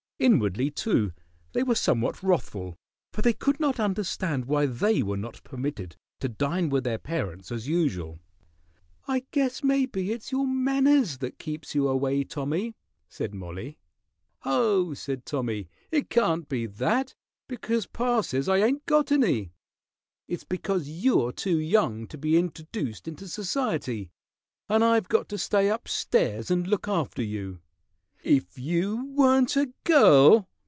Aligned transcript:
Inwardly, 0.23 0.69
too, 0.69 1.13
they 1.53 1.63
were 1.63 1.73
somewhat 1.73 2.21
wrathful, 2.21 2.77
for 3.11 3.23
they 3.23 3.33
could 3.33 3.59
not 3.59 3.79
understand 3.79 4.45
why 4.45 4.67
they 4.67 5.01
were 5.01 5.17
not 5.17 5.41
permitted 5.43 5.95
to 6.19 6.29
dine 6.29 6.69
with 6.69 6.83
their 6.83 6.99
parents 6.99 7.51
as 7.51 7.67
usual. 7.67 8.19
"I 9.07 9.25
guess 9.31 9.63
maybe 9.63 10.11
it's 10.11 10.31
your 10.31 10.45
manners 10.45 11.17
that 11.17 11.39
keeps 11.39 11.73
you 11.73 11.87
away, 11.87 12.23
Tommy," 12.23 12.75
said 13.09 13.33
Mollie. 13.33 13.79
"Hoh!" 14.41 14.93
said 14.93 15.25
Tommy. 15.25 15.69
"It 15.89 16.07
can't 16.11 16.47
be 16.47 16.67
that, 16.67 17.15
because 17.47 17.87
pa 17.87 18.21
says 18.21 18.47
I 18.47 18.57
ain't 18.57 18.85
got 18.85 19.11
any. 19.11 19.53
It's 20.27 20.43
because 20.43 20.87
you're 20.87 21.31
too 21.31 21.57
young 21.57 22.05
to 22.09 22.17
be 22.19 22.33
introdoosed 22.33 23.07
into 23.07 23.27
society, 23.27 24.11
and 24.69 24.83
I've 24.83 25.09
got 25.09 25.27
to 25.29 25.39
stay 25.39 25.71
up 25.71 25.87
stairs 25.87 26.51
and 26.51 26.67
look 26.67 26.87
after 26.87 27.23
you. 27.23 27.61
If 28.23 28.59
you 28.59 29.05
weren't 29.15 29.55
a 29.57 29.73
girl!" 29.83 30.47